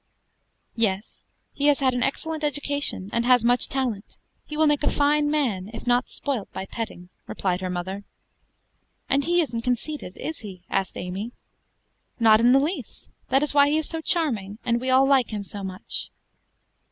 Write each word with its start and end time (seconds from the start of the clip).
"Yes; 0.75 1.21
he 1.53 1.67
has 1.67 1.77
had 1.77 1.93
an 1.93 2.01
excellent 2.01 2.43
education, 2.43 3.11
and 3.13 3.23
has 3.23 3.43
much 3.43 3.69
talent; 3.69 4.17
he 4.47 4.57
will 4.57 4.65
make 4.65 4.81
a 4.81 4.89
fine 4.89 5.29
man, 5.29 5.69
if 5.75 5.85
not 5.85 6.09
spoilt 6.09 6.51
by 6.51 6.65
petting," 6.65 7.09
replied 7.27 7.61
her 7.61 7.69
mother. 7.69 8.03
"And 9.07 9.23
he 9.25 9.41
isn't 9.41 9.61
conceited, 9.61 10.17
is 10.17 10.39
he?" 10.39 10.63
asked 10.71 10.97
Amy. 10.97 11.33
"Not 12.19 12.39
in 12.39 12.51
the 12.51 12.57
least; 12.59 13.11
that 13.29 13.43
is 13.43 13.53
why 13.53 13.69
he 13.69 13.77
is 13.77 13.87
so 13.87 14.01
charming, 14.01 14.57
and 14.65 14.81
we 14.81 14.89
all 14.89 15.05
like 15.07 15.29
him 15.29 15.43
so 15.43 15.63
much." 15.63 16.09